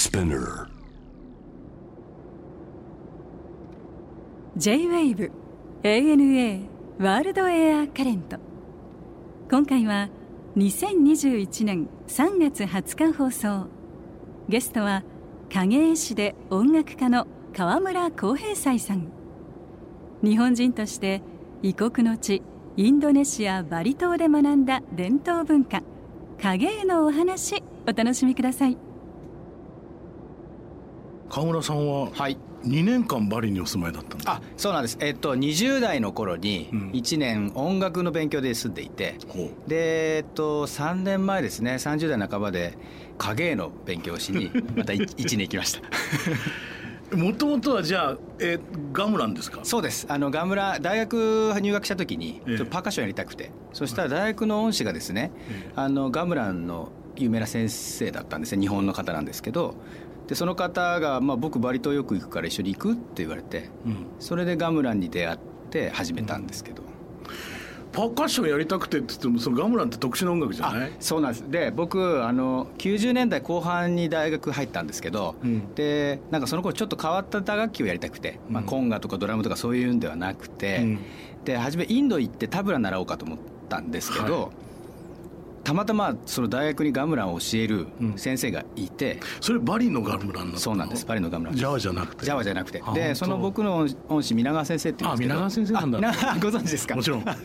[0.00, 0.66] Spinner.
[4.56, 5.30] J-WAVE
[5.82, 6.68] ANA
[6.98, 8.38] ワールドエアカレント
[9.50, 10.08] 今回は
[10.56, 13.66] 2021年3月20日放送。
[14.48, 15.04] ゲストは
[15.52, 19.12] 影絵師で音楽家の川村浩平斎さん。
[20.24, 21.20] 日本人として
[21.62, 22.42] 異国の地
[22.78, 25.82] インドネシア・バリ島で学んだ伝統文化
[26.40, 28.89] 影絵のお話お楽しみください。
[31.30, 32.36] 川村さんははい。
[32.64, 34.98] 2年間バリにお住まいだったんですあそうなんです。
[35.00, 36.90] えっと20代の頃にうん。
[36.90, 41.74] 1年音楽の勉強で住んでいて、ほでえっと3年前ですね。
[41.74, 42.76] 30代半ばで
[43.16, 45.80] 影絵の勉強をしに また1年行きました。
[47.12, 48.60] う もともとはじゃあ、えー
[48.92, 49.60] ガムランですか？
[49.62, 50.06] そうです。
[50.10, 52.56] あのガムラ大学入学した時にええ。
[52.58, 55.70] ちょっとパーカッションやりたくて、そしたら大学の恩師がですね、え。
[55.76, 58.60] あのガムランの有名な先生だったんですね。
[58.60, 59.76] 日本の方なんですけど
[60.30, 65.38] でその方が、まあ、僕バリ島よく行くから一緒に行くって言われてうん、それでガムランに出会っ
[65.70, 66.84] て始めたんですけど、
[67.90, 70.92] パーカッションやりたくてって言ってもそのガムランって特殊な音楽じゃあない？
[71.00, 71.50] そうなんです。
[71.50, 75.74] で僕あの90年代後半に大学入ったんですけど、うん。
[75.74, 80.98] でなんかその頃ちょっと変わった打楽器をやりたくて、まあ、うんコンガとかドラムとかそういうんではなくて、うん。
[81.44, 84.50] で初めインド行ってタブラ習おうかと思ったんですけど、はい
[85.62, 88.18] たまたまその大学にガムランを教えるうん。
[88.18, 91.06] 先生がいて、それバリのガムランそうなんです。
[91.06, 91.56] バリのガムラン。
[91.56, 92.24] ジャワじゃなくて？
[92.24, 92.82] ジャワじゃなくて。
[92.94, 95.98] でその僕の恩師皆川先生ってあ皆川先生なんだ。
[96.00, 96.96] ご存知ですか？
[96.96, 97.22] もちろん。
[97.22, 97.36] はい。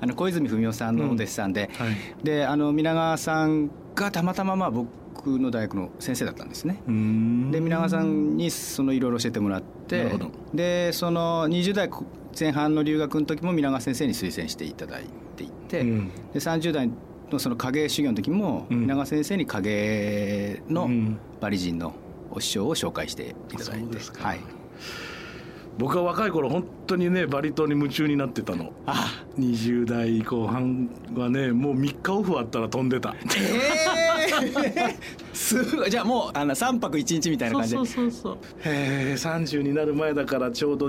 [0.00, 1.86] あの小泉文夫さんのお弟子さんで、うん。
[1.86, 1.96] はい。
[2.22, 4.88] であの皆川さんがたまたままあ僕
[5.38, 6.82] の大学の先生だったんですね。
[6.86, 9.98] で皆川さんにそのいろいろ教えてもらって。
[9.98, 10.30] なるほど。
[10.54, 11.90] でその20代
[12.38, 15.04] 前半の留学の時も皆川先生に推薦していただい
[15.36, 16.08] ていて、うん。
[16.32, 16.94] で30代の
[17.38, 18.80] その影絵修行の時も、うん。
[18.80, 21.18] 皆川先生に影絵のうん。
[21.40, 21.94] バリ人の
[22.30, 24.40] お師匠を紹介していただいて、はい、
[25.78, 28.72] 僕は若い頃本当にねバリ島に夢中になってたの。
[28.86, 33.14] あ20代後半はねもう3日オフあったら飛んでた。
[33.14, 34.96] ええ
[35.34, 35.90] すごい。
[35.90, 37.76] じゃあもうあの3泊1日みたいな感じで。
[37.76, 40.88] そうそうそうへえ30になる前だからちょうど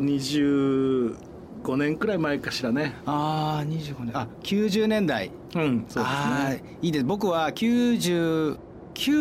[1.64, 2.94] 25年くらい前かしらね。
[3.06, 4.18] ああ25年。
[4.18, 5.32] あ90年代。
[5.56, 7.06] うんそうですあねーいいです。
[7.06, 8.58] 僕は99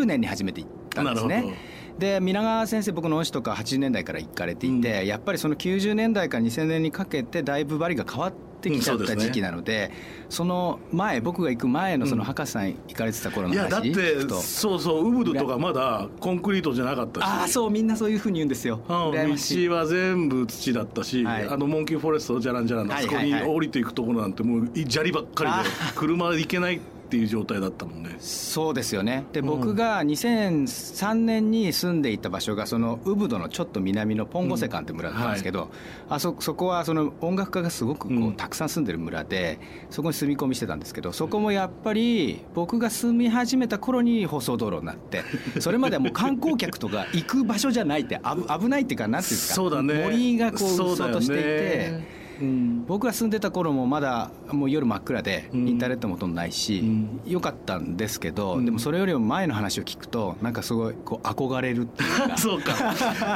[0.05, 1.72] 年に初めて行ったんですなるほね
[2.03, 9.93] で皆川先生僕の恩師とか80年代から行かれていて、やっぱりその90年代から2000年にかけてだいぶバリが変わってきちゃった時期なので,、
[10.29, 17.25] その前僕が行く前のその博士さん行かれてた頃の話いやだってそうそうウブドとかまだコンクリートじゃなかったし。
[17.25, 18.81] ああそうみんなそういうふうに言うんですよ。
[18.89, 21.49] うん道は全部土だったし、はい。
[21.49, 26.81] あのモンキーフォレストじゃらんじゃらんのあそこに降りていくところなんてもう砂利ばっかりであ車で行けない
[27.12, 28.17] っていう状態だったもんね。
[28.21, 29.27] そうですよね。
[29.34, 29.47] でうん。
[29.47, 35.71] 僕が2003年に住んでいた場所がそのウブドのちょっと南のポンゴセカンって村だったんですけど、
[36.09, 38.33] あそそこはその音楽家がすごくこう、うん。
[38.33, 39.59] たくさん住んでる村で
[39.91, 45.23] そこに住み込みしてたんですけどそこもやっぱり僕が住み始めた頃に舗装道路になって
[45.61, 50.03] それまではもう観光客とか行く場所じゃないって危危ないっていうかなんていうんですかそうだね。
[50.03, 52.22] 森がこうそうそうとしていて。
[52.43, 52.85] うん。
[52.87, 55.69] 僕が住んでた頃もまだもう夜真っ暗でうん。
[55.69, 57.21] インターネットもほとんどないし、うん。
[57.27, 58.65] よかったんですけど、うん。
[58.65, 62.37] でもそれよりも前の話を聞くとなんかすごいこう憧れるっていうか。
[62.37, 62.73] そうか。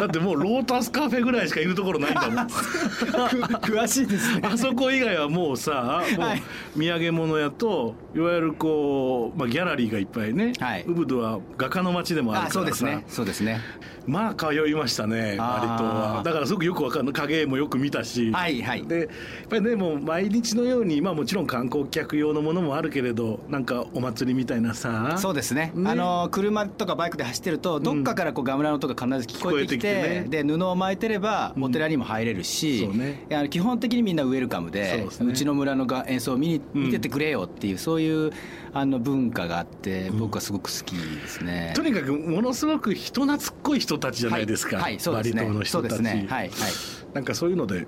[0.00, 2.46] だってもうロータスカフェぐらいしかいるところないんだもん。
[3.62, 4.42] 詳しいですね。
[4.44, 6.42] あそこ以外はもうさもはい。
[6.76, 10.84] う土産物屋といわゆるこう、まあ、ギャラリーがいっぱいね、はい。
[10.86, 13.04] ウブドは画家の街でもあるからそうですね。
[13.08, 13.60] そうですね。
[14.06, 18.86] まあ通いましたねあーバリ島はだからすごくよくわかる影絵もよく見たし、はいはい。
[18.86, 19.08] でやっ
[19.48, 25.16] ぱりねもう毎日のようにまあもちろん観光客用のものもあるけれどなんかお祭りみたいなさ。
[25.18, 25.72] そうですね。
[25.74, 25.90] ね。
[25.90, 30.44] あの車とかバイクで走ってるとどっかからこうガムラの音が必ず聞こえてきて,、聞こえてきてね。
[30.44, 33.24] で布を巻いてればお寺にも入れるし、そうね。
[33.28, 38.30] いや基本的にみんなウェルカムでそうちの村のが演奏を見にうん見ててくれよっていう、そういう
[38.72, 41.72] あの文化があって僕はすごく好きですね。
[41.74, 45.64] とにかくものすごく人懐っこい人たちじゃないですか、はい、はいそうですバリ島のね。
[45.64, 45.94] 人たち。
[45.94, 46.26] そうですね。
[46.28, 46.70] はいはい。
[47.14, 47.86] なんかそういうので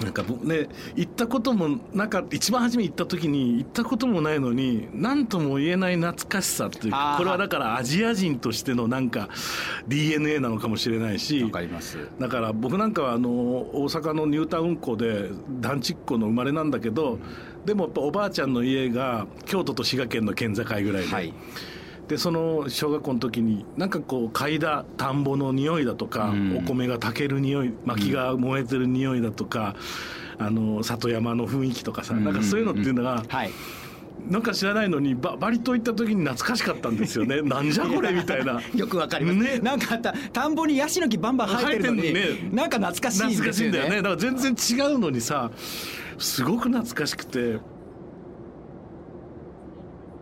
[0.00, 9.28] なんか僕ね行ったこともなかった一番初め行った時に行ったこともないのに何とも言えない懐かしさっていうこれはだからアジア人としてのなんか
[9.88, 11.98] DNA なのかもしれないしわかります。
[12.18, 15.30] だから僕なんかはあの大阪のニュータウン校で
[15.60, 17.18] 団地っ子の生まれなんだけど
[17.64, 21.32] でもやっぱおばあちゃんの家が京都と滋賀県の県境ぐらいで、はい。
[22.12, 26.58] でその小学校の時になんかこう嗅いだ田んぼの匂いだとか、うん。
[26.58, 29.74] お米が炊ける匂い薪が燃えてる匂いだとか、
[30.38, 33.50] あの里山の雰囲気とかさ、なんかそういうのっていうのが、はい。
[34.28, 37.40] なんか知らないのにババリ島行った時に懐かしかったんですよね。
[37.48, 38.60] なんじゃこれみたいな。
[38.76, 39.58] よくわかります、ね。
[39.60, 43.52] なんかた田んぼにヤシの木バンバン生えてるのにねなんか懐かしいんですよね。
[43.54, 43.96] しいんだよね。
[43.96, 45.50] だから全然違うのにさ
[46.18, 47.56] すごく懐かしくて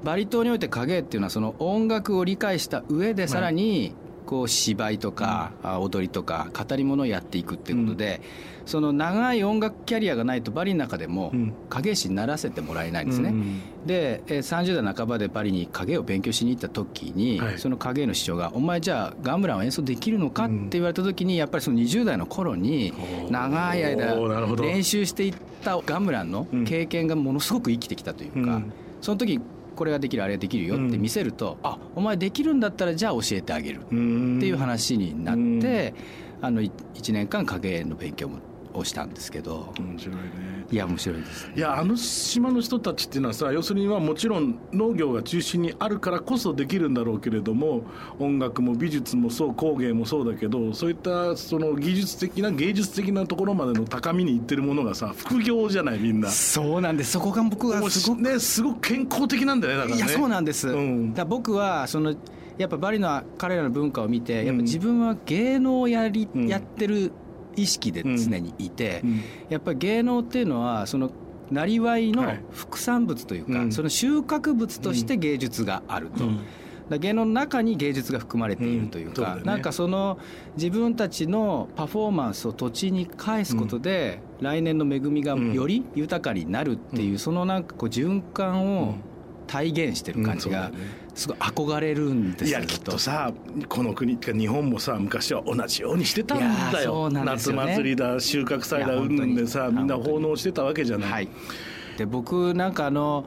[0.05, 3.93] バリ島において影っていうのはその音楽を理解した上でさらに
[4.27, 8.21] こう芝居とかあ踊りとか語り物をやっていくっていうことで、
[8.65, 11.53] その長い音楽キャリアがないとバリの中でもうん。
[11.69, 13.31] 影絵師にならせてもらえないんですね。
[13.31, 17.59] うんでえー30代半ばでパリに影を勉強しに行った時に、はい。
[17.59, 22.93] その影の師匠が「お前じゃあガンブランを演奏できるのか?」って言われた時にやっぱりその20代の頃に
[23.31, 24.15] 長い間
[24.57, 28.73] 練習していったガンブランの経験がものすごく生きてきたというか、うん。
[29.01, 29.41] その時
[29.81, 35.95] これができるあれができるよって見せると「あお前できるんだったらじゃあ教えてあげる」っていう話になって、
[36.43, 38.29] あの1年間影の勉強
[38.75, 40.61] をしたんですけど、面白いね。
[40.71, 41.55] いや面白いですね。
[41.57, 47.83] いやあの島の人たちっていうのはさ要するにはもちろん農業が中心にあるからこそできるんだろうけれども
[48.21, 56.31] 音楽も美術もそう工芸もそうだけどそういったその技術的な芸術的なところまでの高みにいってるものがさ副業じゃないみんな。
[56.31, 57.13] そうなんです。
[57.13, 60.03] そこが僕はすごくねすごく健康的なんだよねだからね。
[60.05, 61.15] いやそうなんです、うん。
[61.15, 62.15] だ僕はその
[62.59, 66.47] やっぱバリの彼らの文化を見てうんやっぱ自分は芸能をやり、うん。
[66.47, 67.11] やってる
[67.57, 69.21] 意識で常にいて、うん。
[69.49, 71.11] やっぱり芸能っていうのはその
[71.51, 72.41] なりわいのはい。
[72.53, 73.73] 副産物というか、うん。
[73.73, 76.25] その収穫物として芸術があると。
[76.99, 79.45] 芸能の中に芸術が含まれているというか、うんね。
[79.45, 80.19] なんかその
[80.57, 88.97] 自分たちのパフォーマンスを土地に返すことで、来年の恵みがより豊かになるっていう、そのなんかこう循環を
[89.47, 90.73] 体現してる感じが
[91.15, 93.33] すごい憧れるんですよいやきっとさ
[93.69, 96.93] この国ってか日本もさ昔は同じようにしてたんだよ。
[96.93, 101.29] そうなんです夏祭りだ収穫祭だうんぬんでさみんな奉納してたわけじゃない、はい、
[101.99, 103.27] で僕なんかあの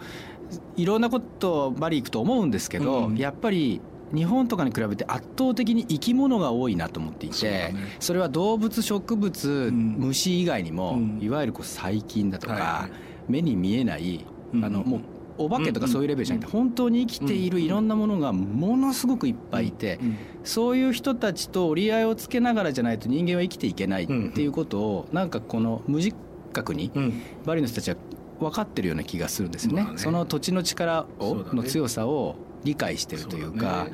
[0.76, 3.18] いろんなことをバリ行くと思うんですけど、うん。
[3.18, 3.82] やっぱり
[4.14, 7.76] 日本とかに比べて圧倒的に生き物が多いなと思っていてそね。
[8.00, 9.96] それは動物植物、ん。
[9.98, 11.20] 虫以外にも、うん。
[11.22, 12.92] いわゆるこう細菌だとか、はいはい。
[13.32, 14.66] 目に見えない、うん。
[14.66, 15.02] あのもう
[15.38, 26.14] お化けとかそういうレベルじゃなくて、本当に生きているいろんなものがものすごくいっぱいいて、うんそういう人たちと折り合いをつけながらじゃないと人間は生きていけないっていうことを、なんかこの無自
[26.52, 27.22] 覚にうん。
[27.46, 27.96] バリの人たちは
[28.40, 33.88] 分かってるような気がするんですよね,、その土地の力を、の強さを理解してるというか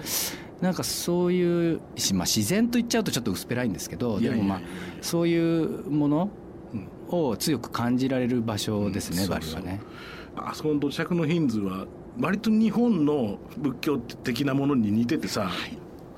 [0.62, 4.62] なんかそういうし、まあ、自然と言っちゃうとちょっと薄っぺらいんですけどでもまあ
[5.02, 6.30] そういうもの
[7.10, 9.30] を強く感じられる場所ですね、うん。
[9.30, 9.82] バリはね。
[10.48, 11.86] あそこの土着のヒンズは
[12.20, 15.50] 割と日本の仏教的なものに似ててさ、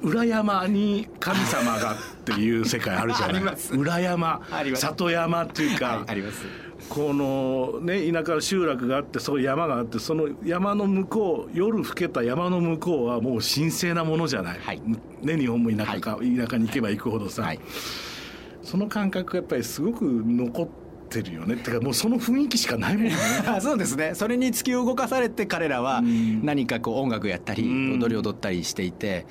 [0.01, 3.55] 裏山に神様がっていう世界あるじゃない？
[3.77, 4.41] 裏山
[4.75, 6.45] 里山っていうか、ります。
[6.89, 14.81] このね田舎の集落があってそういう山があってその山の向こう夜更けた山の向こうはもう神聖なものじゃない、はい。
[15.21, 17.59] ね、日本も田舎か、田舎に行けば行くほどさ、はい。
[18.63, 20.81] その感覚がやっぱりすごく残って
[21.19, 21.55] るよね。
[21.55, 23.11] ってかもうその雰囲気しかないもんね。
[23.59, 24.11] そうですね。
[24.13, 26.45] それに突き動かされて彼らはうん。
[26.45, 27.99] 何かこう音楽やったりうん。
[27.99, 29.25] 踊り踊ったりしていて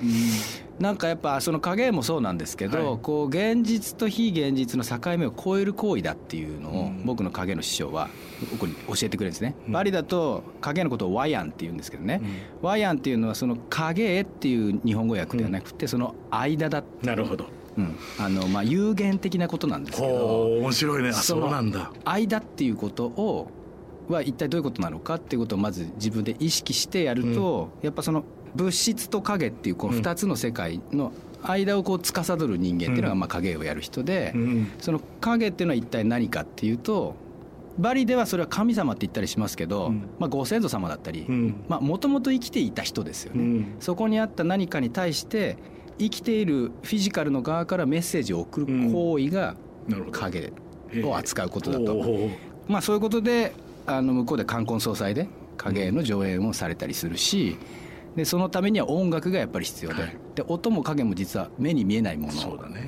[0.79, 2.99] なんかやっぱその影もそうなんですけど、はい。
[3.01, 7.05] こう現実と非現実の境目を超える行為だっていうのをうん。
[7.05, 8.09] 僕の影の師匠は
[8.51, 9.73] 僕に教えてくれるんですね、うん。
[9.73, 12.21] バリだと影のことをワヤンって言うんですけどね、
[12.61, 17.45] ワヤンっていうのはその影絵っていう日本語訳ではなくてその間だ、なるほど
[17.77, 17.95] うん。
[18.19, 20.57] あのまあ有限的なことなんですけど。
[20.59, 21.09] 面白いね。
[21.09, 21.49] あそう。
[21.49, 21.91] なんだ。
[22.05, 23.49] 間っていうことを
[24.09, 28.23] は一体どういうことなのかっていうことをまず自分で意識してやると、やっぱその
[28.55, 31.13] 物質と影っていうこの2つの世界の
[31.43, 34.71] 間をこう司る人間っていうのがまあ影をやる人で、うん。
[34.79, 37.15] その影っていうのは一体何かっていうと
[37.79, 40.09] バリではそれは神様って言ったりしますけど、うん。
[40.19, 41.65] まあ、ご先祖様だったりうん。
[41.67, 43.75] もともと生きていた人ですよね、うん。
[43.79, 45.57] そこにあった何かに対して
[46.01, 49.55] 生きているフィジカルの側からメッセージを送る行為が
[50.11, 50.51] 影
[51.03, 51.93] を扱うことだと。
[51.93, 52.35] おー
[52.67, 53.53] まあそういうことで
[53.85, 55.27] あの向こうで冠婚葬祭で
[55.57, 57.57] 影絵の上演をされたりするし
[58.15, 60.17] でそのためには音楽がやっぱり必要で,、はい。
[60.35, 62.33] で音も影も実は目に見えないもの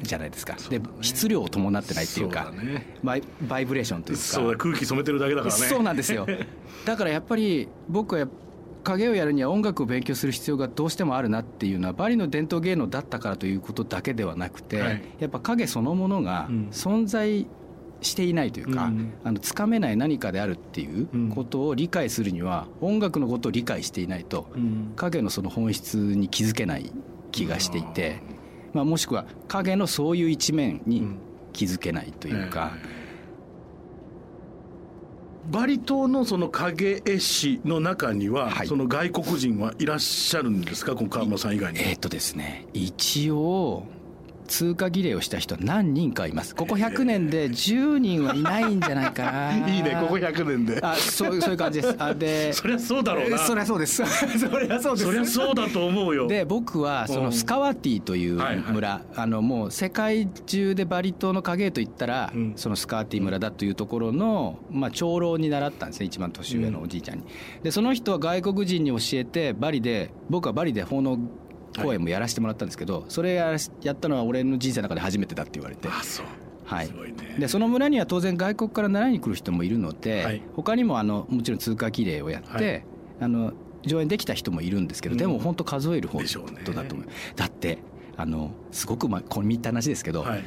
[0.04, 0.82] じゃないですか、ね。
[1.02, 2.98] 質量を伴ってないっていうかね。
[3.04, 4.24] バイバイブレーションというか。
[4.24, 5.62] そうだ空気染めてるだけだからね。
[5.62, 6.28] そうなんですよ。
[6.86, 8.28] だからやっぱり僕は
[8.84, 15.02] 影をやるには音楽を勉強する必要がどうしてもあるなっていうのはバリの伝統芸能だったからということだけではなくて、はい。
[15.20, 16.68] やっぱ影そのものがうん。
[16.72, 17.48] 存在
[18.02, 19.14] していないというか、うん。
[19.24, 24.94] あのつかめない何かであるっていうことを理解するには音楽のことを理解していないとうん。
[24.96, 26.92] 影のその本質に気づけない
[27.32, 28.22] 気がしていて、
[28.74, 31.08] まあ、もしくは影のそういう一面に
[31.54, 32.74] 気づけないというか。
[35.52, 38.68] バリ島のその影絵師の中には、はい。
[38.68, 40.96] その外国人はいらっしゃるんですか？
[40.96, 41.80] この川村さん以外に。
[41.80, 43.84] えーっとですね一応
[44.54, 46.56] 通過儀礼をした人は何人かいます。
[46.56, 49.58] ここ100年で10人はいないんじゃないかな。
[49.68, 50.80] いいねここ100年で。
[50.80, 51.96] あそうそういう感じです。
[51.98, 53.40] あで そりゃそうだろうな。
[53.40, 54.04] そりゃそうです。
[54.06, 55.06] そりゃそうです。
[55.06, 56.28] そりゃそうだと思うよ。
[56.28, 58.74] で僕はそのスカワティというはいはい。
[58.74, 62.54] 村、あのもう世界中でバリ島の影絵といったら、うん。
[62.56, 66.06] そのスカワティ村だというところの、まあ、長老に習ったんですね。
[66.06, 67.24] 一番年上のおじいちゃんに。
[67.64, 71.18] でその人は外国人に教えてバリで僕はバリで奉納
[71.82, 75.88] 公演もやらせてもらったんですけど、それやったのは俺の人生の中で初めてだって言われて。
[75.88, 76.26] あそう。
[76.66, 76.88] はい。
[76.88, 76.94] ね。
[77.40, 80.42] でその村には当然外国から習いに来る人もいるので、はい。
[80.56, 82.86] 他にもあのもちろん通過儀礼をやって、はい。
[83.22, 83.54] あの
[83.86, 85.18] 上演できた人もいるんですけど、うん。
[85.18, 86.62] でも本当数えるほでしょうね。
[86.64, 87.08] どだと思う。
[87.36, 87.80] だって
[88.16, 90.44] あのすごくま込み入った話ですけど、はい。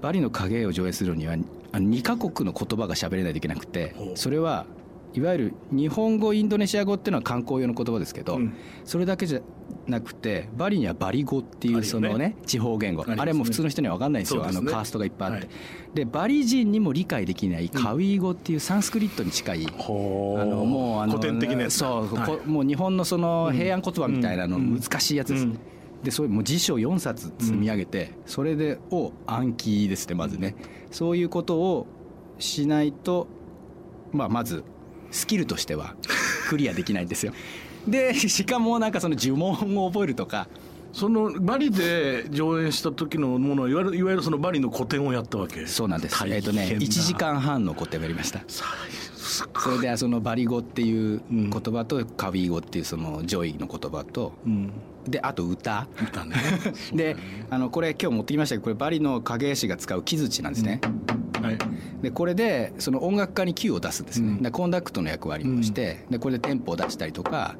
[0.00, 1.34] バリの影絵を上映するには
[1.72, 4.64] あの2カ国の言葉が喋れないといけなくてそれは
[5.14, 8.54] いわゆる日本語インドネシア語っていうのは観光用の言葉ですけど、うん。
[8.84, 9.40] それだけじゃ
[9.86, 13.04] なくてバリにはバリ語っていうそのね地方言語。
[13.06, 14.42] あれも普通の人には分かんないんですよ。
[14.42, 14.48] ね。
[14.48, 15.54] あのカーストがいっぱいあって、はい。
[15.94, 21.78] でバリ人にも理解できないカウイ語っていうサンスクリットに近い、ほうあのもうあの古典的なやつ。
[21.80, 22.26] だそう、はい。
[22.26, 24.78] こもう日本のその平安言葉みたいなのうん。
[24.78, 25.58] 難しいやつです、うん。
[26.02, 30.54] でそういうもう辞書4冊積み上げて、それでを暗記ですねまずね。
[30.90, 31.86] そういうことを
[32.38, 33.26] しないと、
[34.12, 34.64] まあ、まず
[35.10, 35.94] スキルとしては
[36.48, 37.32] クリアできないんですよ。
[37.86, 40.48] でしかもなんかその呪文を覚えるとか
[40.92, 45.66] そのバリで上演した時のものはいわゆるいわゆるそのバリの古典をやったわけ。
[45.66, 46.24] そうなんです。
[46.26, 48.42] えっ、とねな1時間半の古典をやりました。
[48.48, 51.50] それでそのバリ語っていううん。
[51.50, 54.72] 言葉とカビー語っていうその上位の言葉とうん。
[55.06, 55.86] であと歌。
[56.12, 56.34] だね。
[56.92, 57.16] で
[57.50, 60.80] あのこれ今日持ってきましたけどこれバリの影絵師が使う木槌なんですね、
[61.42, 61.58] はい
[62.02, 64.42] でこれでその音楽家に Q を出すんですね、うん。
[64.42, 67.56] でコンダクトの役割をして、でこれでテンポを出したりとか、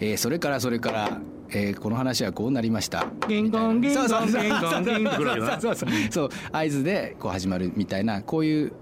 [0.00, 3.06] えーそれからそれから、えーこの話はこうなりました。
[3.28, 4.42] ギンゴンギンゴンそうそうそう。
[4.42, 5.16] ギンゴンギンゴン。
[5.16, 5.90] ぐらいなそうそう。
[5.90, 6.28] そうそう。
[6.52, 8.72] 合図でこう始まるみたいなこういう、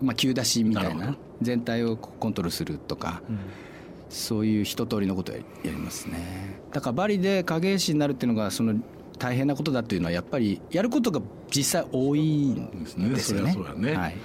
[0.00, 3.20] まあ、急出しみたいな全体をコントロールするとか、
[4.08, 6.60] そういう一通りのことをやりますね。
[6.72, 8.74] だからバリで影絵師になるっていうのがその
[9.22, 11.20] 大変なことだっていうのはやっぱりやることが
[11.54, 13.18] 実際多いんですよね。
[13.20, 13.94] そりゃそうやね。
[13.94, 14.16] はい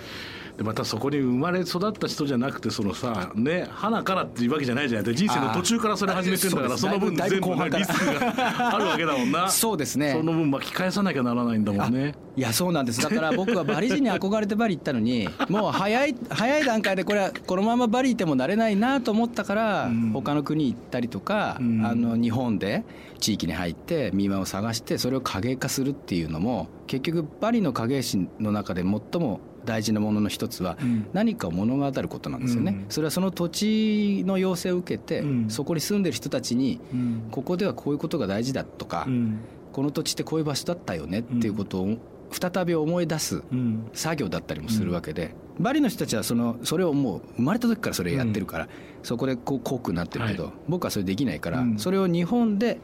[0.58, 9.50] でまたそこに生まれ育った人じゃなくてそのさね花からっていうわけじゃないじゃない人生の途中からそれ始めてるんだからその分全部ねリスクがあるわけだもんな。
[9.52, 10.14] そうですね。
[10.14, 12.16] その分巻き返さなきゃならないんだもんね。
[12.36, 13.02] いやそうなんです。
[13.02, 20.12] だから僕はバリ人に憧れてバリ行ったのに もう早い早い段階でこれはこのままバリいてもなれないなと思ったから、うん。
[20.14, 21.86] 他の国行ったりとか、うん。
[21.86, 22.84] あの日本で
[23.20, 31.06] 地域に入って民話を探してそれを影絵化するっていうのも結局バリの影絵師の中で最も大事なものの一つはうん。
[31.14, 32.86] 何かを物語ることなんですよね、うん。
[32.90, 35.50] それはその土地の要請を受けて、うん。
[35.50, 37.28] そこに住んでる人たちにうん。
[37.30, 39.40] ここではこういうことが大事だとか、うん。
[39.74, 41.98] この土地ってこういう場所だったよねっていうことを
[42.32, 43.90] 再び思い出すうん。
[43.94, 48.70] 作業だったりもするわけで、バリの人たちはそのそれをもう生まれた時からそれやってるから、
[49.04, 50.54] そこでこう濃くなってるけど、はい。
[50.68, 51.80] 僕はそれできないから、うん。
[51.80, 52.80] それを日本で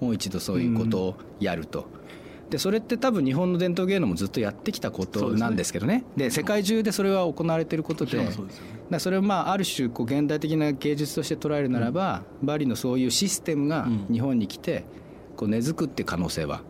[0.00, 1.88] もう一度そういうことをやると。
[2.50, 6.04] でそれって多分日本の伝統芸能もずっとやってきたことなんですけどね。
[6.16, 8.24] で世界中でそれは行われていることで
[8.88, 14.06] だそれをまあある種こう現代的な芸術として捉えるならば、バリのそういうシステムがうん。
[14.12, 14.84] 日本に来て
[15.36, 16.62] こう根付くって可能性は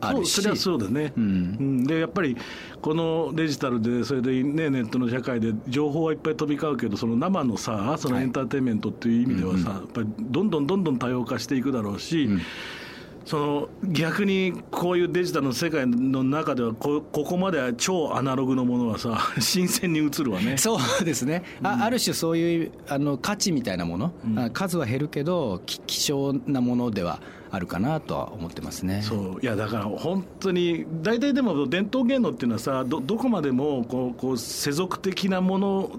[0.00, 0.32] あるし。
[0.32, 1.24] そうそれはそうだね、うん。
[1.24, 1.26] う
[1.62, 1.84] ん。
[1.84, 2.36] でやっぱり
[2.82, 8.24] このデジタルでそれで、ね、ネットの社会で情報はいっぱい飛び交うけどその生のさそのはい。
[8.24, 9.76] エンターテインメントっていう意味ではさ、うん。
[9.76, 12.40] やっぱりどんどんどんどん多様化していくだろうし、うん
[13.24, 20.58] その逆にこういうデジタルの世界の中ではこここまでは超アナログのものはさ 新鮮に映るわね。
[20.58, 24.38] そうですね、あある種そういうあの価値みたいなもの、うん。
[24.38, 29.00] あ数は減るけどき希少なものではあるかなとは思ってますね。
[29.02, 29.40] そう。
[29.40, 35.90] いやだから本当に大体でも伝統芸能っていうのはさどどこまでもこうこう世俗的なもの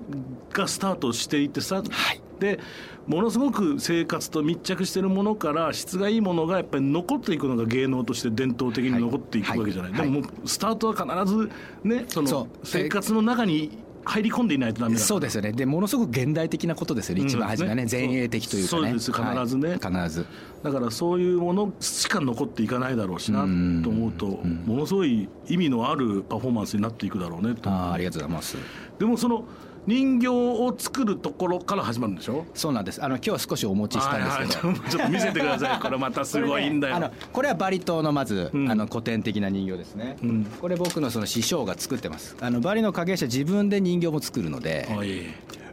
[0.53, 2.59] がスタートしていってさ、はいで
[3.07, 10.01] ものすごく生活と密着してるものから質がいいものがやっぱり残っていくのが芸能として伝統的に残っていくわけじゃない、はい。
[10.01, 11.51] でももうスタートは必ず
[11.83, 15.51] ねその生活の中に入り込んでいないとダメそうですよね。
[15.51, 17.85] でものすごく現代的なことですよね、うん一番初めはね。
[17.85, 17.89] ね。
[17.91, 18.81] 前衛的というかね。
[18.83, 19.11] そうです。
[19.11, 19.69] 必ずね。
[19.69, 19.79] はい。
[19.79, 20.25] 必ず。
[20.63, 27.69] だからそういうものしか残っていかないだろうしなうんと思うとものすごい意味のあるパフォーマンスになっていくだろうねと。
[27.69, 28.57] あーありがとうございます。
[28.99, 29.45] でもその
[29.87, 32.45] 人形を作るところから始まるんでしょ？
[32.53, 33.03] そうなんです。
[33.03, 34.89] あの今日は少しお持ちしたんですけど、はいはい。
[34.91, 35.79] ちょっと見せてください。
[35.81, 38.71] これまたすごいんだよ、これねあのこれはバリ島のまず、うん。
[38.71, 40.45] あの古典的な人形ですね、うん。
[40.59, 42.35] これ僕のその師匠が作ってます。
[42.41, 45.21] あのバリの影絵自分で人形も作るので、はい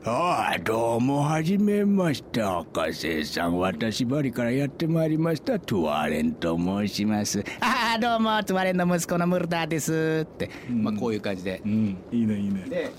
[0.04, 3.56] ああどうもはじめまして赤瀬さん。
[3.60, 5.60] 私バリからやってまいりました。
[5.60, 7.44] トゥワレンと申します。
[7.60, 11.62] ああどうもトゥワレンの息子のムルダーですって、まあこういう感じで。
[11.64, 11.96] うん。
[12.10, 12.64] いいねいいね。
[12.68, 12.90] で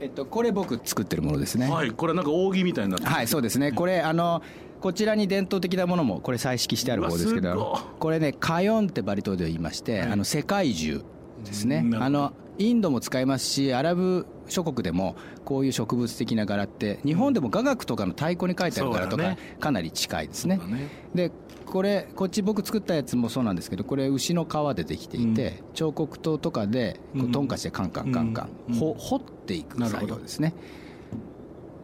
[0.00, 1.70] えっとこれ僕作ってるものですね。
[1.70, 3.10] はいこれなんか扇みたいになってる。
[3.10, 3.72] はいそうですね。
[3.72, 4.42] これあの
[4.80, 11.02] こちらに伝統的なものもこれ彩色してある方ですけどこれねカヨンってバリ島では言いまして、あの世界中
[11.44, 11.84] ですね。
[11.98, 20.58] あのインドも使いますしアラブ諸国でもこういう植物的な柄って日本でも雅楽とかの太鼓に書いてある柄とかかなり近いですね。
[20.58, 20.88] ね。
[21.14, 21.32] で
[21.64, 27.32] これこっち僕作ったやつもそうなんですけどこれ牛の皮でできていて、彫刻刀とかでこううん。
[27.32, 28.74] トンカチでカンカンカンカン、うん。
[28.76, 30.06] ほ掘っていくなるほど。
[30.06, 30.54] 作業ですね。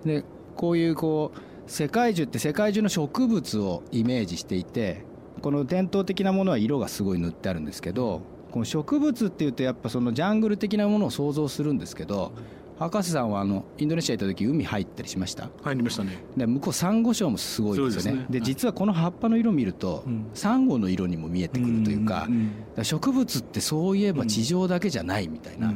[0.04, 0.24] で
[0.56, 5.04] こういうこう世界中って世界中の植物をイメージしていて
[5.40, 12.32] この伝統的なものは色がすごい塗ってあるんですけどこの植物っていうとやっぱそのジャングル的なものを想像するんですけど
[12.78, 15.50] 博士さんはあのインドネシア行った時海入ったりしました？
[15.62, 16.18] 入りましたね。
[16.36, 18.26] で向こうサンゴ礁もすごいですよね。
[18.28, 18.40] ですね。
[18.42, 20.26] 実はこの葉っぱの色見ると、うん。
[20.34, 25.72] サンゴの色にも見えてくるというか,、んんだから植物ってそういえば地上だけじゃないみたいな、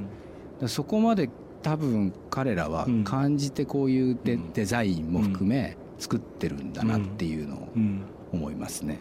[0.61, 0.69] うん。
[0.69, 1.31] そこまで
[1.63, 3.05] 多分彼らはうん。
[3.05, 4.53] 感じてこういうデ,、うん。
[4.53, 8.03] デザインも含め作ってるんだなっていうのをうん。
[8.33, 8.99] 思いますね。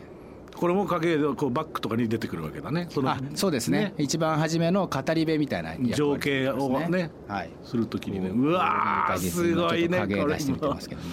[0.56, 2.88] これも影でこうバックとかに出てくるわけだね。
[2.90, 3.94] そのあそうですね。
[3.98, 7.50] 一番初めの語り部みたいな役割情景をねはい。
[7.64, 8.30] するときにね。
[8.30, 11.08] こううわすごいね影出してみてますけどね。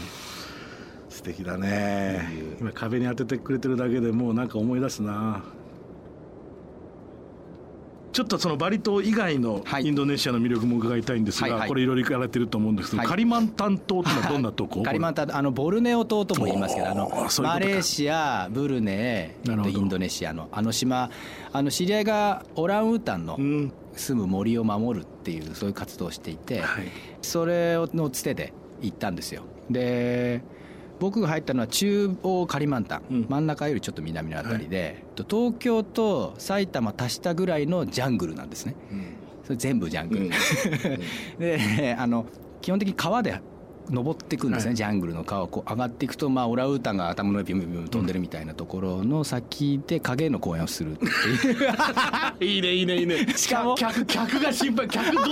[1.09, 2.27] 素敵だね。
[2.61, 5.43] 今壁に当ててくれてるだけでもうなんか思い出すな
[8.12, 9.87] ちょっとそのバリ島以外のはい。
[9.87, 11.69] インドネシアの魅力も伺いたいんですが、はいはい。
[11.69, 13.09] これいろいろ行かれてると思うんですけど、はい。
[13.09, 14.83] カリマンタン島ってのはどんなとこ？
[14.83, 17.09] カリマンタンあのボルネオ島とも言いますけどあの
[17.42, 21.11] マレーシアブルネインドネシアのあの島
[21.52, 23.73] あの知り合いがオランウータンのうん。
[23.95, 26.87] 住む森を守るっていうそういう活動をしていて、はい。
[27.21, 29.42] それのつてで行ったんですよ。
[29.69, 30.42] で
[31.02, 33.26] 僕が入ったのは中央カリマンタン、うん。
[33.28, 38.76] 真ん中よりちょっと南のあたりで、東京と埼玉足したぐらいのジャングルなんですね。
[39.43, 40.30] それ全部ジャングル、
[41.45, 42.26] であの
[42.60, 43.41] 基本的に川で
[43.90, 44.76] 登っていくんですね、はい。
[44.76, 52.54] ジャングルの川をこう上がっていくと、まあ、オランウータンが頭の上ビュンビュンビュン飛んでるみたいなところの先で影の公園をするっていう。
[52.54, 53.26] いいねいいねいいね。
[53.36, 55.23] しかも客客が心配客ど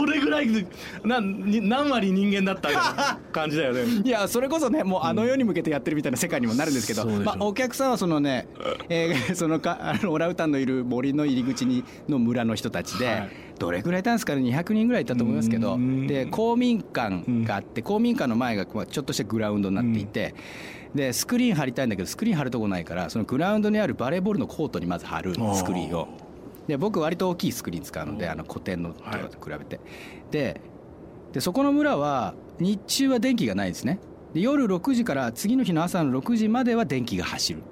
[0.00, 0.66] どれぐらい
[1.04, 3.84] なに何割人間だったみたいな感じだよね。
[4.04, 8.46] いやそれこそねもうあの世に向けてやってるみたいな世界にもなるんですけど、そうでしょまあ、お客さんはそのね、
[8.88, 15.74] えーそのか あのオランウータンのいる森の入り口にの村の人たちで、はいどれぐらいいたんですかね？200人ぐらいいたと思いますけど。
[15.74, 16.06] うん。
[16.06, 20.34] で公民館があって公民館の前がまあちょっとしたグラウンドになっていて。
[20.94, 26.06] でスクリーン貼りたいんだけどスクリーン貼るとこないからそのグラウンドにあるバレーボールのコートにまず貼るスクリーンを。
[26.68, 29.80] で僕割と大きいスクリーン使うのであの古典のとかと比べて、
[30.30, 30.60] で
[31.32, 33.98] でそこの村は日中は電気がないんですね。
[34.34, 37.62] で夜6時から次の日の朝の6時までは電気が走る、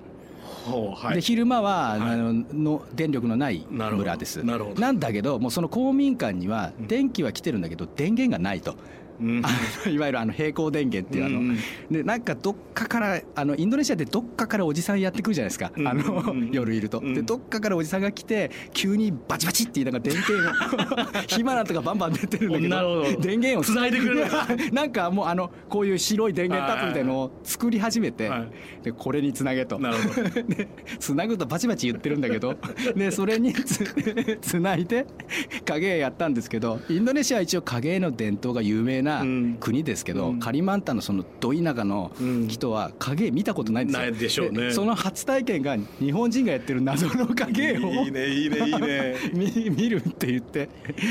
[1.15, 2.01] で昼間は、はい。
[2.01, 4.43] あのの電力のない村です。
[4.45, 8.77] なんだけどもうその公民館には電気は来てるんだけど電源がないと。
[9.91, 11.59] いわゆるあの平行電源っていうあの、うんうん。
[11.91, 17.15] でなんかどっかからあのインドネシアってどっかからおじさんやってくるじゃないですか、うんあのうん夜いると、うん。
[17.15, 24.23] でどっかからおじさんが来て急にバチバチってながら電源を 火花とかバンバン出てるんだけど電源を繋いでくれる。
[24.73, 28.85] なんかもうあのこういう白い電源タップみたいのを作り始めて、はい。
[28.85, 29.79] でこれにつなげと。
[29.79, 30.43] なるほど。
[30.55, 32.57] でつなぐとバチバチ言ってるんだけど
[32.97, 33.85] でそれにつ
[34.41, 35.07] つないで
[35.65, 39.57] 影絵やったんですけどインドネシアは一応影絵の伝統が有名なうん。
[39.61, 40.41] 国ですけど、うん。
[40.41, 42.49] カリマンタンのそのど田舎のうん。
[42.49, 44.03] 人は影絵見たことないんですよ。
[44.03, 44.71] ないでしょうね。
[44.73, 49.15] その初体験が日本人がやってる謎の影絵をいいねいいねいいね。
[49.35, 50.69] 見 見るって言って。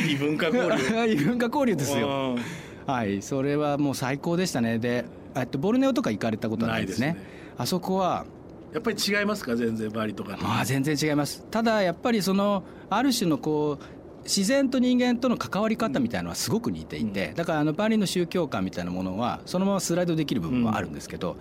[0.10, 1.08] 異文化交流。
[1.14, 2.36] 異文化交流ですよ。
[2.36, 2.92] うん。
[2.94, 4.80] はい、それはもう最高でしたね。
[4.80, 7.16] で、えっとボルネオとか行かれたことはないですね。
[7.18, 7.26] すね。
[7.58, 8.26] あそこは
[8.74, 9.56] やっぱり違いますか？
[9.56, 11.46] 全然バリとかあ全然違います。
[11.52, 13.86] ただやっぱりそのある種のこう
[14.24, 21.38] 自然と人間との関わり方みたいなのはすごく似ていて、だからあのバリの宗教観みたいなものはそのままスライドできる部分はあるんですけど、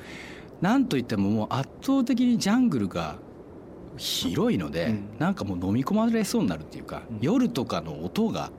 [0.60, 3.16] なんといってももう圧倒的にジャングルが
[3.96, 5.08] 広いので、うん。
[5.18, 8.50] なんかもう飲み込まれそうになるっていうか、夜とかの音が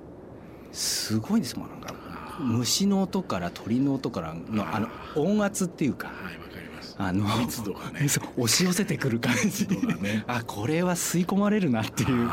[0.71, 1.93] すごいんですもんなんか。
[2.39, 6.41] 虫の音から鳥の音からのあの音圧っていうかはい
[6.97, 8.05] あの密度がね。
[8.37, 9.67] 押し寄せてくる感じ。
[9.67, 10.23] ね。
[10.27, 12.29] あこれは吸い込まれるなっていう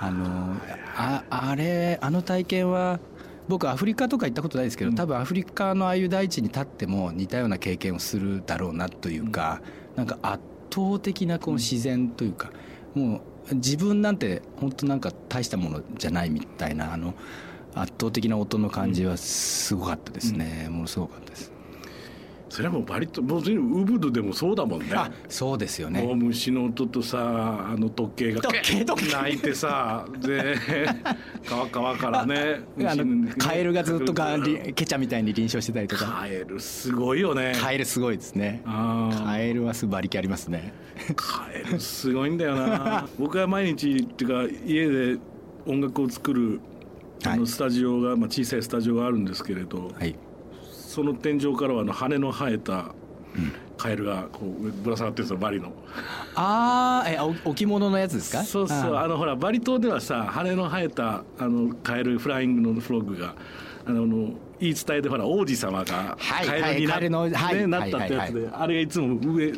[0.00, 0.56] あの
[0.96, 3.00] ああれあの体験は
[3.48, 4.96] 僕アフリカとか行ったことないですけど、うん。
[4.96, 9.62] 多分アフリカのああいう大地に立っても似たような経験をするだろうなというか、
[9.96, 12.50] なんか圧倒的なこの自然というか、
[12.94, 17.14] もう自分なんて本当なんか大したものじゃないみたいなあの
[17.74, 21.52] 圧倒的な音の感じはすごかったですね、ものすごかったです
[22.48, 24.86] それはもうバリともう全部ウブドでもそうだもんね。
[24.94, 26.02] あそうですよね。
[26.02, 27.18] もう虫の音とさ
[27.70, 29.12] あの時計が時計時計。
[29.12, 30.56] 鳴いてさで
[31.48, 36.06] 川川からねあの虫カエルがずっとがりケチャみたいに臨床してたりとか。
[36.06, 37.52] カエルすごいよね。
[37.60, 38.62] カエルすごいですね。
[38.64, 40.72] カエルはす馬力ありますね。
[41.16, 43.06] カエルすごいんだよな。
[43.18, 45.18] 僕は毎日っていうか家で
[45.66, 46.60] 音楽を作る
[47.24, 47.38] あはい。
[47.40, 50.14] のスタジオが、まあ、小さいスタジオがあるんですけれど、はい
[50.88, 52.92] その天井からはあの羽の生えた
[53.76, 55.70] カエルがこうぶら下がってるんですよバリの。
[56.34, 58.42] ああえお置物のやつですか？
[58.42, 58.94] そうそう。
[58.94, 63.34] ああのほらバリ島ではさ羽の生えたあのカエルフライングのフロッグが
[63.86, 69.52] あの言い伝えでほら王子様がはいカエルにな,、はいなったってやつで、あれがいつも上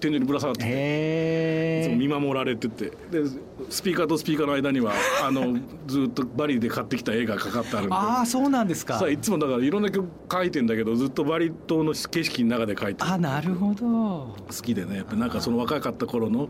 [0.00, 3.24] 天井にぶら下がってていつもへ見守られててで
[3.68, 7.94] スピーカーとスピーカーの間には あのずっとバリで買ってきた絵がかかってあるんで。
[7.94, 8.98] ああそうなんですか。
[8.98, 13.84] さあいつもだからいろんな曲書いてんだけどずっとバリ島の景色の中で書いてあなるほど。
[13.86, 16.48] 好きでねやっぱなんかその若かった頃の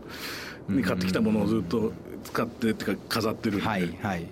[0.69, 1.91] に買ってきたものをずっと
[2.23, 4.25] 使ってっていうか飾ってるんで、はいはい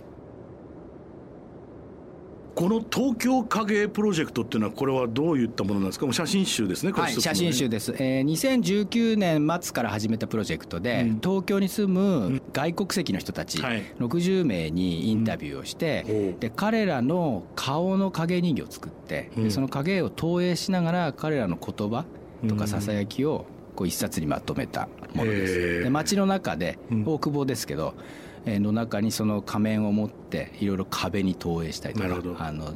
[2.63, 6.05] この東京影絵プロジェクトっていうのはこれはどういったものなんですか？
[6.05, 13.83] もう写真集ですねこれはい、写真集です、えー、2019年末から始めたプロジェクトで、うん東京に住む外国籍の人たちはい。
[13.99, 16.39] 60名にインタビューをして、うん。
[16.39, 19.51] で彼らの顔の影人形を作って、でうん。
[19.51, 22.05] その影絵を投影しながら彼らの言葉
[22.47, 23.45] とかささやきを
[23.75, 25.53] こう一冊にまとめたものでへす。
[25.53, 25.83] ー。
[25.83, 27.03] で街の中でうん。
[27.05, 32.73] 大久保ですけど、えーの中にその仮面を持っていろいろ壁に投影したりとかあの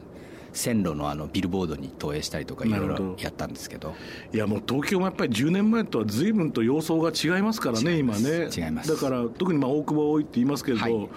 [0.53, 3.93] 線路のあのビルボードに投影したりとかいろいろやったんですけど。
[4.33, 8.49] いやもう東京もやっぱり10年前とは随分と様相が違いますからね今ね。
[8.55, 8.89] 違います。
[8.89, 11.09] だから特にまあ大久保多いって言いますけれど、はい。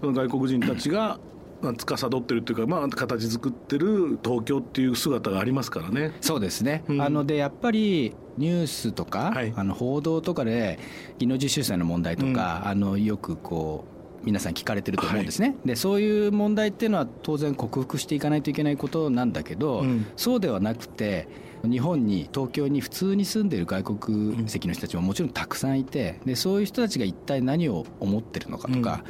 [0.00, 1.18] その外国人たちが
[1.62, 6.12] まあ司ってるっていうか、まあ、形作ってる東京っていう姿がありますからね。
[6.20, 7.02] そうですね、うん。
[7.02, 9.52] あのでやっぱりニュースとか、はい。
[9.56, 10.78] あの報道とかで
[11.18, 13.84] 技能実習生の問題とか、あのよくこ
[14.22, 20.06] う皆さん聞かれてると思うんですね、でそういう問題っていうのは当然克服していかないといけないことなんだけど、うん。
[20.16, 21.28] そうではなくて
[21.62, 29.04] 日本に東京に普通に住んでいる外国籍の人たちももちろんたくさんいてでそういう人たちが一体何を思ってるのかとか、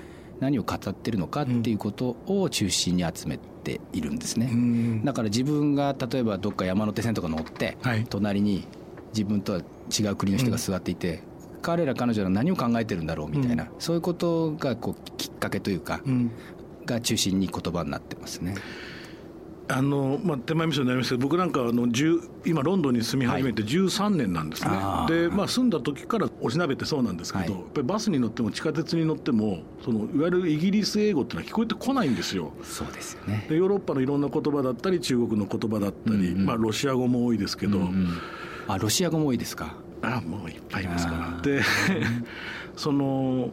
[0.45, 4.51] 何を語ってるのかっていうことを中心に集めているんですね。
[4.53, 5.05] うん。
[5.05, 8.05] だから自分が例えばどっか山手線とか乗って、はい。
[8.09, 8.67] 隣に
[9.13, 9.61] 自分とは
[9.99, 11.23] 違う国の人が座っていて、
[11.63, 16.31] 彼ら彼女は何を考えてるんだろうみたいな、そういうことがこうきっかけというか、うん。
[16.85, 18.55] が中心に言葉になってますね。
[19.67, 25.29] あのまあ、手前味噌になりますけど僕なんかあの10今ロンドンに住み始めて13年なんですね、あー。
[25.31, 27.63] で、まあ、住んだ時からおしなべてそうなんですけど、はい。
[27.63, 32.53] やっぱりバスに乗っても地下鉄に乗ってもそのいわゆるイギリス英語っていうのは聞こえてこないんですよ。
[32.63, 33.47] そうですよね。
[33.49, 36.47] でヨーロッパのいろんな言葉だったり中国の言葉だったり、うんうん。
[36.47, 38.09] まあ、ロシア語も多いですけど、うん
[38.69, 39.75] あロシア語も多いですか？
[40.03, 41.41] あもういっぱいいますかあらー。
[41.41, 41.63] で
[42.77, 43.51] その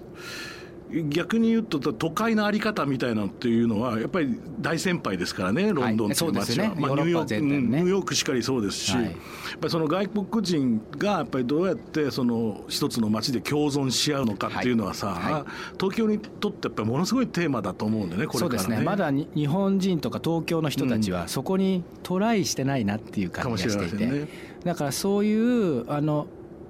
[1.10, 9.06] 逆に言うと都会のあり方みたいなのっていうのはやっぱり大先輩ですからねロンドンっていう街は、まあニューヨーク、ニューヨークしかりそうですし、はい。
[9.06, 9.20] やっぱ
[9.68, 15.34] りその外国人がやっぱりどうやってその一つの街で共存し合うのかっていうのはさ、はい。
[15.34, 15.44] はい。
[15.80, 18.60] 東京にとってやっぱりものすごいテーマだと思うんでねこれからね。
[18.60, 18.86] そうですね。
[18.86, 24.28] まだに日本人とか東京の人たちはそこにトライしてないなっていう感じがしていて、ね。
[24.64, 26.28] だからそういうあの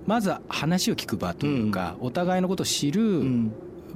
[0.08, 3.52] まず話を聞く場というか、お互いのことを知るうん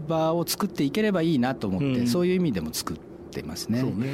[0.05, 2.07] 場を作っていければいいなと思って、うん。
[2.07, 2.97] そういう意味でも作っ
[3.31, 3.81] てますね。
[3.81, 4.13] そうね。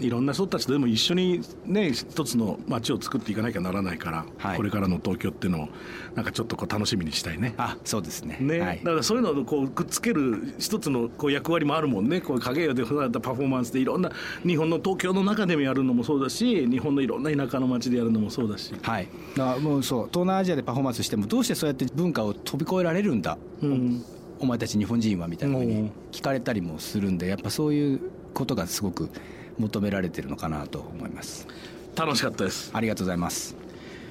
[0.00, 0.10] い。
[0.10, 4.56] ろんな人たちとでも一緒にね一つの街を作っていかなきゃならないから、はい。
[4.56, 5.68] これからの東京っていうのを
[6.14, 7.54] なんかちょっとこう楽しみにしたいね。
[7.56, 8.38] あそうですね。
[8.40, 8.60] ね。
[8.60, 8.78] はい。
[8.78, 12.20] だからそういうのをこうくっつける一つのこう役割もあるもんね。
[12.20, 14.10] こう影絵で普段パフォーマンスでいろんな
[14.46, 20.08] 日本の東京の中でもやるのもそうだし日本のいろんな田舎の街でやるのもそうだし、はい、だからもうそう。
[20.08, 24.04] 東南アジアでパフォーマンスしてもどうしてそうやって文化を飛び越えられるんだ、うん
[24.42, 25.28] お前たち日本人は？
[25.28, 25.84] みたいなふうにう。
[25.84, 28.00] ん聞かれたりもするんでやっぱそういう
[28.34, 29.08] ことがすごく
[29.56, 31.46] 求められてるのかなと思います。
[31.94, 32.70] 楽しかったです。
[32.74, 33.56] ありがとうございます。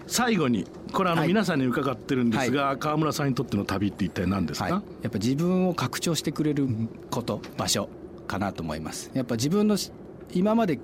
[0.07, 1.27] 最後にこれあのはい。
[1.27, 6.67] 皆さんに伺ってるんですが、川村さんにとっての旅って一体何ですか、はい、やっぱ自分を拡張してくれる
[7.09, 7.89] こと場所
[8.27, 9.11] かなと思います。
[9.13, 9.91] やっぱ自分のし
[10.31, 10.79] 今まで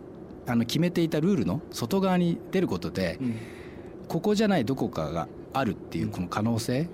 [0.46, 3.36] あの決めていたルールの外側に出ることで、うん。
[4.10, 6.90] ここじゃないどこかがあるっていうこの可能性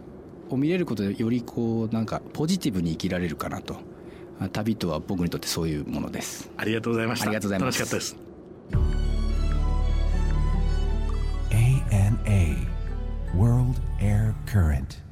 [0.53, 3.77] を見れることでよりこうなんかポジティブに生きられるかなと。
[4.39, 6.49] あ旅とは僕にとってそういうものです。
[6.57, 7.27] ありがとうございました。
[7.27, 7.79] ありがとうございます。
[7.79, 8.17] 楽しかったです。
[11.51, 12.67] ANA
[13.35, 15.02] World Air Current